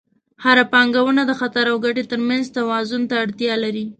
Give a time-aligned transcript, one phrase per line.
[0.43, 3.85] هره پانګونه د خطر او ګټې ترمنځ توازن ته اړتیا لري.